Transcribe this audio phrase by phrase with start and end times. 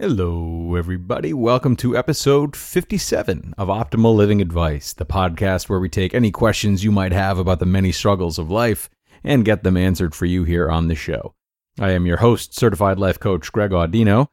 [0.00, 1.32] Hello, everybody.
[1.32, 6.84] Welcome to episode 57 of Optimal Living Advice, the podcast where we take any questions
[6.84, 8.88] you might have about the many struggles of life
[9.24, 11.34] and get them answered for you here on the show.
[11.80, 14.28] I am your host, certified life coach Greg Audino.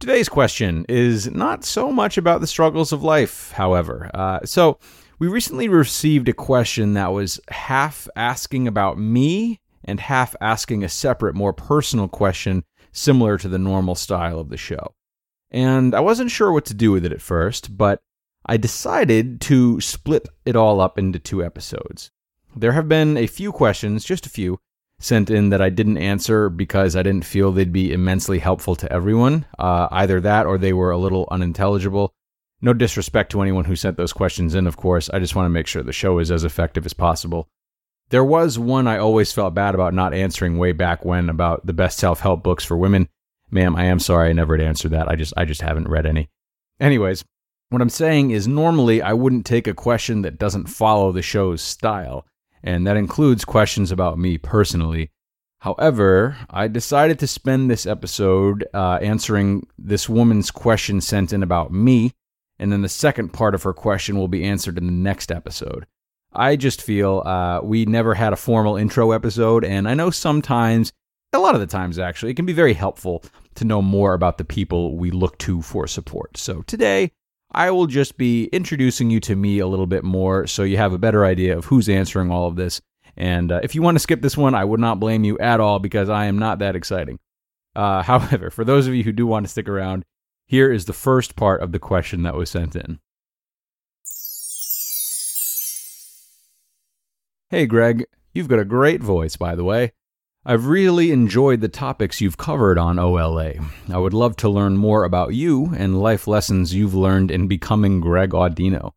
[0.00, 4.10] Today's question is not so much about the struggles of life, however.
[4.14, 4.78] Uh, so,
[5.18, 10.88] we recently received a question that was half asking about me and half asking a
[10.88, 14.94] separate, more personal question similar to the normal style of the show
[15.52, 18.00] and I wasn't sure what to do with it at first, but
[18.44, 22.10] I decided to split it all up into two episodes.
[22.56, 24.58] There have been a few questions, just a few,
[24.98, 28.92] sent in that I didn't answer because I didn't feel they'd be immensely helpful to
[28.92, 29.46] everyone.
[29.58, 32.14] Uh, either that or they were a little unintelligible.
[32.60, 35.10] No disrespect to anyone who sent those questions in, of course.
[35.10, 37.48] I just want to make sure the show is as effective as possible.
[38.10, 41.72] There was one I always felt bad about not answering way back when about the
[41.72, 43.08] best self help books for women.
[43.52, 45.08] Ma'am, I am sorry I never answered that.
[45.08, 46.30] I just I just haven't read any.
[46.80, 47.22] Anyways,
[47.68, 51.60] what I'm saying is normally I wouldn't take a question that doesn't follow the show's
[51.60, 52.26] style,
[52.62, 55.10] and that includes questions about me personally.
[55.60, 61.72] However, I decided to spend this episode uh, answering this woman's question sent in about
[61.72, 62.12] me,
[62.58, 65.86] and then the second part of her question will be answered in the next episode.
[66.32, 70.90] I just feel uh, we never had a formal intro episode, and I know sometimes
[71.34, 73.22] a lot of the times actually it can be very helpful
[73.56, 76.36] to know more about the people we look to for support.
[76.36, 77.12] So today
[77.52, 80.92] I will just be introducing you to me a little bit more so you have
[80.92, 82.80] a better idea of who's answering all of this.
[83.16, 85.60] And uh, if you want to skip this one, I would not blame you at
[85.60, 87.18] all because I am not that exciting.
[87.76, 90.04] Uh, however, for those of you who do want to stick around,
[90.46, 93.00] here is the first part of the question that was sent in.
[97.50, 99.92] Hey, Greg, you've got a great voice, by the way.
[100.44, 103.52] I've really enjoyed the topics you've covered on OLA.
[103.88, 108.00] I would love to learn more about you and life lessons you've learned in becoming
[108.00, 108.90] Greg Audino.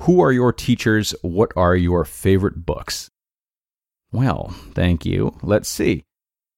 [0.00, 1.14] Who are your teachers?
[1.22, 3.08] What are your favorite books?
[4.12, 5.34] Well, thank you.
[5.42, 6.04] Let's see.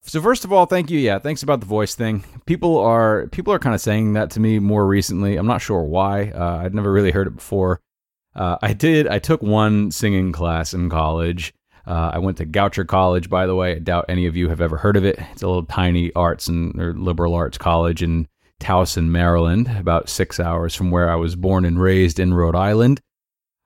[0.01, 0.99] So first of all, thank you.
[0.99, 2.25] Yeah, thanks about the voice thing.
[2.45, 5.37] People are people are kind of saying that to me more recently.
[5.37, 6.31] I'm not sure why.
[6.31, 7.79] Uh, I'd never really heard it before.
[8.35, 9.07] Uh, I did.
[9.07, 11.53] I took one singing class in college,
[11.87, 13.75] uh, I went to Goucher College, by the way.
[13.75, 15.19] I doubt any of you have ever heard of it.
[15.31, 18.27] It's a little tiny arts and or liberal arts college in
[18.59, 23.01] Towson, Maryland, about six hours from where I was born and raised in Rhode Island.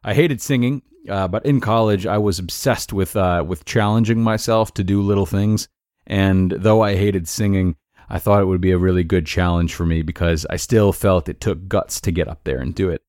[0.04, 4.74] I hated singing, uh, but in college I was obsessed with uh, with challenging myself
[4.76, 5.68] to do little things.
[6.08, 7.76] And though I hated singing,
[8.10, 11.30] I thought it would be a really good challenge for me because I still felt
[11.30, 13.04] it took guts to get up there and do it.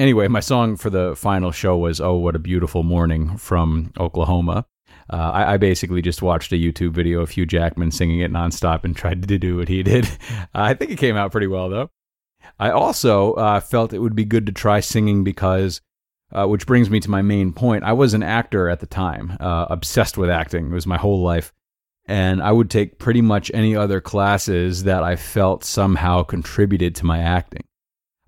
[0.00, 4.64] Anyway, my song for the final show was "Oh What a Beautiful Morning" from Oklahoma.
[5.12, 8.82] Uh, I, I, basically just watched a YouTube video of Hugh Jackman singing it nonstop
[8.82, 10.08] and tried to do what he did.
[10.54, 11.90] I think it came out pretty well, though.
[12.58, 15.82] I also uh, felt it would be good to try singing because,
[16.32, 17.84] uh, which brings me to my main point.
[17.84, 20.70] I was an actor at the time, uh, obsessed with acting.
[20.70, 21.52] It was my whole life.
[22.06, 27.04] And I would take pretty much any other classes that I felt somehow contributed to
[27.04, 27.64] my acting.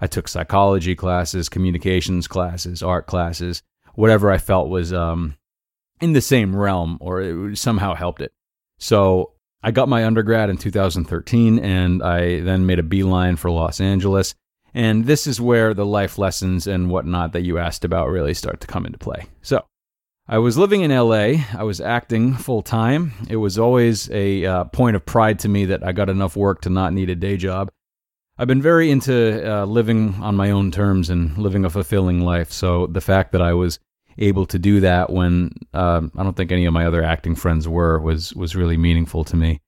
[0.03, 3.63] I took psychology classes, communications classes, art classes,
[3.95, 5.37] whatever I felt was um,
[6.01, 8.33] in the same realm or somehow helped it.
[8.81, 9.31] So
[9.63, 14.35] I got my undergrad in 2013 and I then made a beeline for Los Angeles.
[14.75, 18.61] And this is where the life lessons and whatnot that you asked about really start
[18.63, 19.27] to come into play.
[19.41, 19.65] So
[20.27, 21.45] I was living in LA.
[21.57, 23.13] I was acting full time.
[23.31, 26.63] It was always a uh, point of pride to me that I got enough work
[26.63, 27.71] to not need a day job.
[28.39, 32.51] I've been very into uh, living on my own terms and living a fulfilling life.
[32.51, 33.79] So the fact that I was
[34.19, 37.69] able to do that when uh, I don't think any of my other acting friends
[37.69, 39.61] were was was really meaningful to me.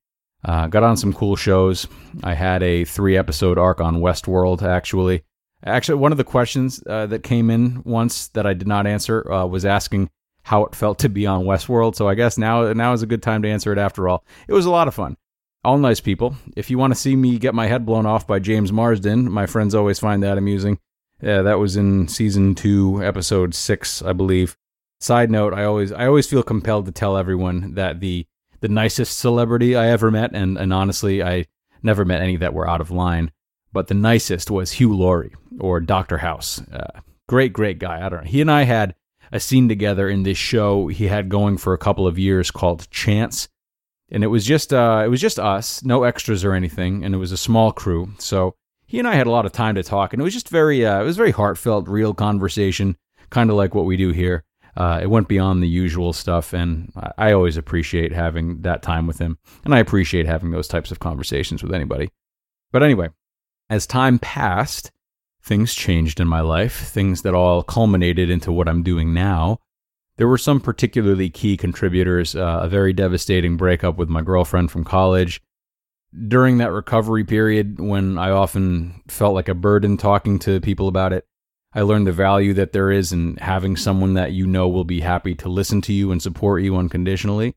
[0.45, 1.87] Uh, got on some cool shows.
[2.23, 5.25] I had a three episode arc on Westworld, actually.
[5.65, 9.31] Actually, one of the questions uh, that came in once that I did not answer
[9.33, 10.11] uh, was asking
[10.43, 11.97] how it felt to be on Westworld.
[11.97, 14.25] So I guess now now is a good time to answer it after all.
[14.47, 15.17] It was a lot of fun.
[15.65, 16.37] All nice people.
[16.57, 19.47] If you want to see me get my head blown off by James Marsden, my
[19.47, 20.79] friends always find that amusing.
[21.23, 24.59] Yeah, that was in season two, episode six, I believe.
[25.01, 28.27] Side note: I always I always feel compelled to tell everyone that the
[28.61, 31.47] the nicest celebrity I ever met, and and honestly, I
[31.83, 33.31] never met any that were out of line,
[33.73, 36.61] but the nicest was Hugh Laurie or Doctor House.
[36.73, 38.05] Uh, great, great guy.
[38.05, 38.31] I don't know.
[38.31, 38.95] He and I had
[39.33, 42.91] a scene together in this show he had going for a couple of years called
[42.91, 43.49] Chance,
[44.15, 47.19] and it was just uh, it was just us, no extras or anything, and it
[47.19, 48.13] was a small crew.
[48.19, 48.55] So
[48.87, 50.87] he and I had a lot of time to talk, and it was just very
[50.87, 52.97] uh, it was very heartfelt, real conversation,
[53.31, 54.45] kind of like what we do here.
[54.77, 59.09] Uh, it went beyond the usual stuff, and I, I always appreciate having that time
[59.09, 62.11] with him, and I appreciate having those types of conversations with anybody.
[62.71, 63.09] But anyway,
[63.69, 64.93] as time passed,
[65.43, 69.59] things changed in my life, things that all culminated into what I'm doing now.
[70.17, 74.85] There were some particularly key contributors, uh, a very devastating breakup with my girlfriend from
[74.85, 75.41] college.
[76.29, 81.13] During that recovery period, when I often felt like a burden talking to people about
[81.13, 81.27] it,
[81.73, 85.01] I learned the value that there is in having someone that you know will be
[85.01, 87.57] happy to listen to you and support you unconditionally.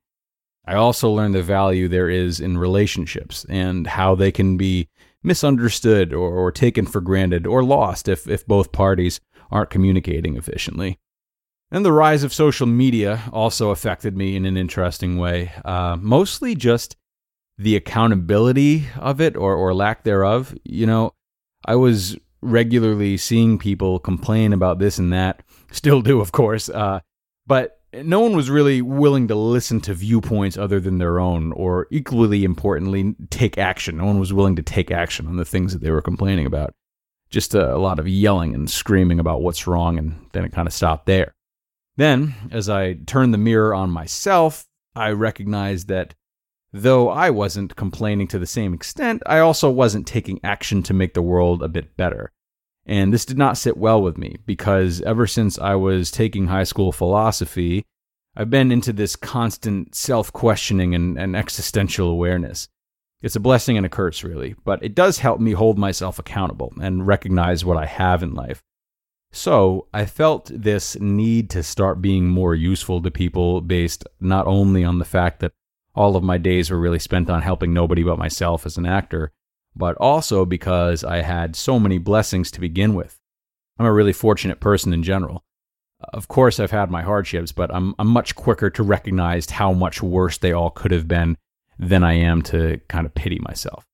[0.66, 4.90] I also learned the value there is in relationships and how they can be
[5.22, 9.22] misunderstood or, or taken for granted or lost if, if both parties
[9.52, 10.98] aren't communicating efficiently.
[11.70, 16.56] And the rise of social media also affected me in an interesting way, uh, mostly
[16.56, 16.96] just
[17.58, 20.56] the accountability of it or, or lack thereof.
[20.64, 21.12] You know,
[21.66, 27.02] I was regularly seeing people complain about this and that, still do, of course, uh,
[27.46, 31.88] but no one was really willing to listen to viewpoints other than their own, or
[31.92, 33.98] equally importantly, take action.
[33.98, 36.74] No one was willing to take action on the things that they were complaining about.
[37.30, 40.68] Just a, a lot of yelling and screaming about what's wrong, and then it kind
[40.68, 41.34] of stopped there.
[41.98, 44.66] Then, as I turned the mirror on myself,
[44.96, 46.14] I recognized that
[46.72, 51.16] though I wasn't complaining to the same extent, I also wasn't taking action to make
[51.16, 52.32] the world a bit better.
[52.86, 56.64] And this did not sit well with me because ever since I was taking high
[56.64, 57.84] school philosophy,
[58.36, 62.70] I've been into this constant self questioning and, and, existential awareness.
[63.22, 66.72] It's a blessing and a curse, really, but it does help me hold myself accountable
[66.80, 68.62] and recognize what I have in life.
[69.32, 74.84] So I felt this need to start being more useful to people based not only
[74.84, 75.54] on the fact that
[75.94, 79.32] all of my days were really spent on helping nobody but myself as an actor,
[79.76, 83.20] but also because I had so many blessings to begin with.
[83.80, 85.44] I'm a really fortunate person in general.
[86.14, 90.02] Of course, I've had my hardships, but I'm, I'm much quicker to recognize how much
[90.02, 91.38] worse they all could have been
[91.80, 93.86] than I am to kind of pity myself.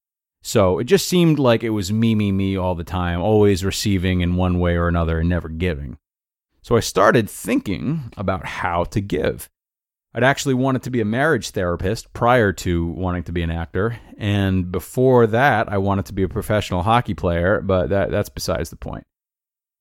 [0.45, 4.19] So it just seemed like it was me, me, me all the time, always receiving
[4.19, 5.98] in one way or another and never giving.
[6.62, 9.50] So I started thinking about how to give.
[10.13, 13.98] I'd actually wanted to be a marriage therapist prior to wanting to be an actor,
[14.18, 18.69] and before that, I wanted to be a professional hockey player, but that, that's besides
[18.69, 19.06] the point.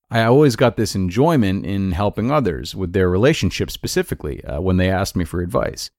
[0.09, 4.89] I always got this enjoyment in helping others with their relationships specifically uh, when they
[4.89, 5.91] asked me for advice.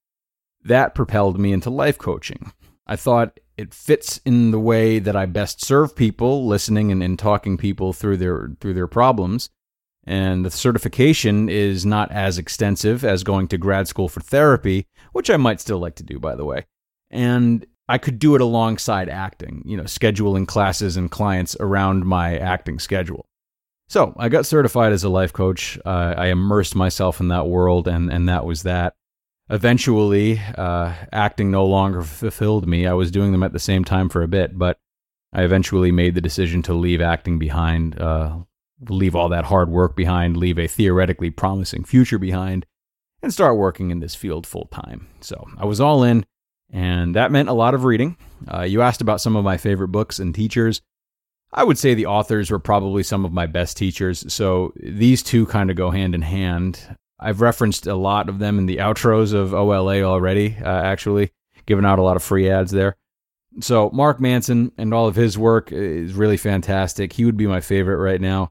[0.65, 2.53] That propelled me into life coaching.
[2.87, 7.19] I thought it fits in the way that I best serve people, listening and, and
[7.19, 9.51] talking people through their through their problems
[10.07, 15.31] and the certification is not as extensive as going to grad school for therapy, which
[15.31, 16.67] I might still like to do, by the way.
[17.11, 22.37] And I could do it alongside acting, you know, scheduling classes and clients around my
[22.37, 23.27] acting schedule.
[23.89, 25.79] So I got certified as a life coach.
[25.85, 28.95] Uh, I immersed myself in that world, and, and that was that.
[29.51, 32.87] Eventually, uh, acting no longer fulfilled me.
[32.87, 34.79] I was doing them at the same time for a bit, but
[35.33, 38.39] I eventually made the decision to leave acting behind uh,
[38.89, 42.67] leave all that hard work behind, leave a theoretically promising future behind,
[43.23, 45.09] and start working in this field full time.
[45.21, 46.25] So I was all in,
[46.71, 48.17] and that meant a lot of reading.
[48.53, 50.83] Uh, you asked about some of my favorite books and teachers.
[51.53, 55.47] I would say the authors were probably some of my best teachers, so these two
[55.47, 56.97] kind of go hand in hand.
[57.19, 61.33] I've referenced a lot of them in the outros of OLA already, uh, actually,
[61.67, 62.97] giving out a lot of free ads there.
[63.61, 67.13] So, Mark Manson and all of his work is really fantastic.
[67.13, 68.51] He would be my favorite right now.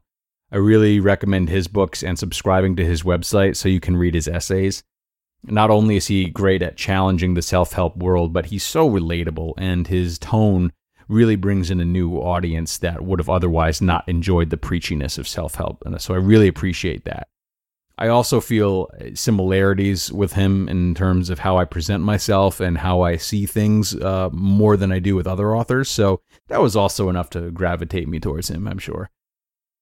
[0.50, 4.28] I really recommend his books and subscribing to his website so you can read his
[4.28, 4.82] essays.
[5.42, 9.54] Not only is he great at challenging the self help world, but he's so relatable
[9.58, 10.72] and his tone
[11.06, 15.28] really brings in a new audience that would have otherwise not enjoyed the preachiness of
[15.28, 15.82] self help.
[15.84, 17.28] And so I really appreciate that.
[17.96, 23.02] I also feel similarities with him in terms of how I present myself and how
[23.02, 25.88] I see things uh, more than I do with other authors.
[25.88, 29.10] So that was also enough to gravitate me towards him, I'm sure.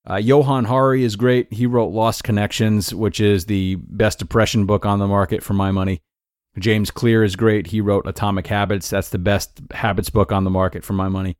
[0.08, 1.52] Uh, Johann Hari is great.
[1.52, 5.70] He wrote Lost Connections, which is the best depression book on the market for my
[5.70, 6.02] money.
[6.58, 7.68] James Clear is great.
[7.68, 8.90] He wrote Atomic Habits.
[8.90, 11.38] That's the best habits book on the market for my money.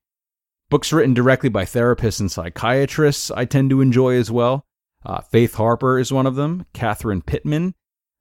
[0.71, 4.65] Books written directly by therapists and psychiatrists I tend to enjoy as well.
[5.05, 7.75] Uh, Faith Harper is one of them, Catherine Pittman.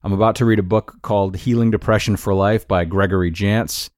[0.03, 3.89] I'm about to read a book called Healing Depression for Life by Gregory Jantz.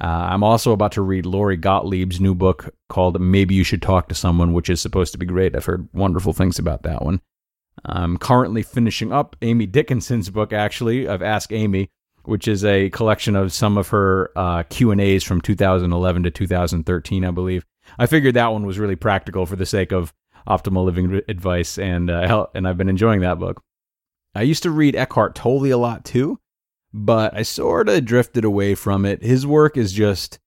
[0.00, 4.08] Uh, I'm also about to read Lori Gottlieb's new book called Maybe You Should Talk
[4.08, 5.54] to Someone, which is supposed to be great.
[5.54, 7.20] I've heard wonderful things about that one.
[7.84, 11.90] I'm currently finishing up Amy Dickinson's book, actually, of Ask Amy,
[12.24, 17.30] which is a collection of some of her uh, Q&As from 2011 to 2013, I
[17.30, 17.66] believe.
[17.98, 20.14] I figured that one was really practical for the sake of
[20.48, 23.62] optimal living advice, and uh, and I've been enjoying that book.
[24.34, 26.38] I used to read Eckhart Tolle a lot too,
[26.92, 29.22] but I sort of drifted away from it.
[29.22, 30.38] His work is just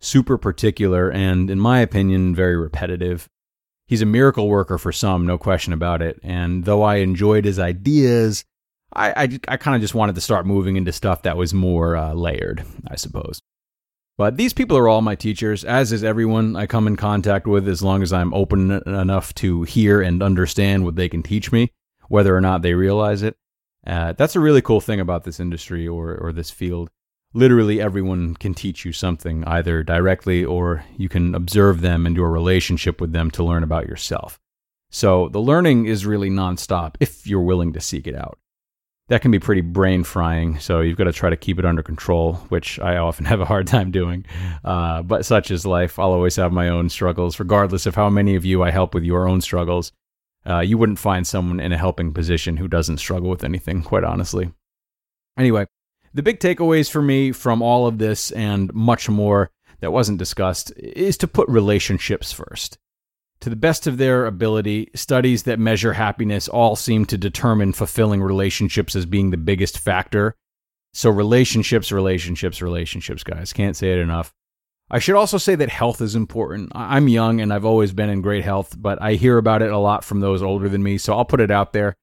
[0.00, 3.28] super particular and, in my opinion, very repetitive.
[3.86, 6.20] He's a miracle worker for some, no question about it.
[6.22, 8.44] And though I enjoyed his ideas,
[8.92, 11.96] I, I, I kind of just wanted to start moving into stuff that was more
[11.96, 13.40] uh, layered, I suppose.
[14.18, 17.68] But these people are all my teachers, as is everyone I come in contact with,
[17.68, 21.70] as long as I'm open enough to hear and understand what they can teach me,
[22.08, 23.36] whether or not they realize it.
[23.86, 26.90] Uh, that's a really cool thing about this industry or, or this field.
[27.32, 32.24] Literally, everyone can teach you something, either directly or you can observe them and do
[32.24, 34.40] a relationship with them to learn about yourself.
[34.90, 38.36] So the learning is really nonstop if you're willing to seek it out
[39.08, 40.58] that can be pretty brain frying.
[40.58, 43.46] So you've got to try to keep it under control, which I often have a
[43.46, 44.24] hard time doing.
[44.64, 45.98] Uh, but such is life.
[45.98, 49.04] I'll always have my own struggles, regardless of how many of you I help with
[49.04, 49.92] your own struggles.
[50.46, 54.04] Uh, you wouldn't find someone in a helping position who doesn't struggle with anything, quite
[54.04, 54.52] honestly.
[55.36, 55.66] Anyway,
[56.14, 59.50] the big takeaways for me from all of this and much more
[59.80, 62.78] that wasn't discussed is to put relationships first.
[63.42, 68.20] To the best of their ability, studies that measure happiness all seem to determine fulfilling
[68.20, 70.34] relationships as being the biggest factor.
[70.92, 73.52] So, relationships, relationships, relationships, guys.
[73.52, 74.32] Can't say it enough.
[74.90, 76.72] I should also say that health is important.
[76.74, 79.78] I'm young and I've always been in great health, but I hear about it a
[79.78, 81.94] lot from those older than me, so I'll put it out there.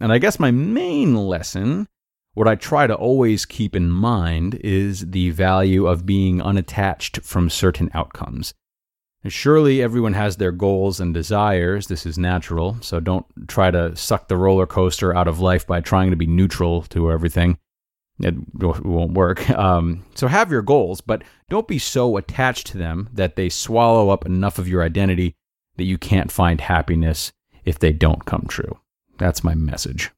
[0.00, 1.86] And I guess my main lesson,
[2.34, 7.48] what I try to always keep in mind, is the value of being unattached from
[7.48, 8.52] certain outcomes.
[9.26, 11.88] Surely everyone has their goals and desires.
[11.88, 12.76] This is natural.
[12.80, 16.26] So don't try to suck the roller coaster out of life by trying to be
[16.26, 17.58] neutral to everything.
[18.20, 19.48] It won't work.
[19.56, 24.10] Um, so have your goals, but don't be so attached to them that they swallow
[24.10, 25.34] up enough of your identity
[25.76, 27.32] that you can't find happiness
[27.64, 28.78] if they don't come true.
[29.18, 30.10] That's my message.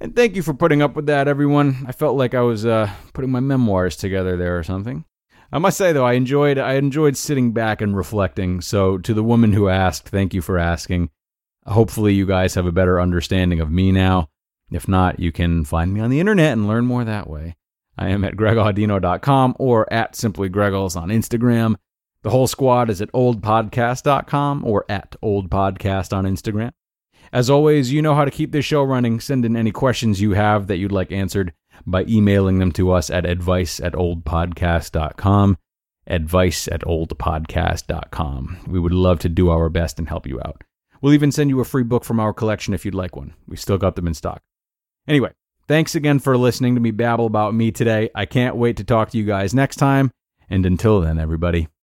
[0.00, 1.84] And thank you for putting up with that, everyone.
[1.86, 5.04] I felt like I was uh, putting my memoirs together there or something.
[5.52, 8.60] I must say though, I enjoyed I enjoyed sitting back and reflecting.
[8.60, 11.10] So to the woman who asked, thank you for asking.
[11.66, 14.28] Hopefully you guys have a better understanding of me now.
[14.70, 17.56] If not, you can find me on the internet and learn more that way.
[17.98, 21.74] I am at gregaudino.com or at simply Gregals on Instagram.
[22.22, 26.70] The whole squad is at olapodcast.com or at olapodcast on Instagram.
[27.32, 29.20] As always, you know how to keep this show running.
[29.20, 31.52] Send in any questions you have that you'd like answered
[31.86, 35.56] by emailing them to us at advice at olapodcast.com.
[36.06, 38.58] Advice at olapodcast.com.
[38.66, 40.64] We would love to do our best and help you out.
[41.00, 43.34] We'll even send you a free book from our collection if you'd like one.
[43.46, 44.42] We still got them in stock.
[45.06, 45.30] Anyway,
[45.68, 48.10] thanks again for listening to me babble about me today.
[48.14, 50.10] I can't wait to talk to you guys next time.
[50.50, 51.68] And until then, everybody,